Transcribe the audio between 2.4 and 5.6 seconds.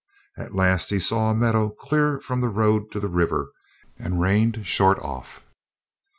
the road to the river and reined short off.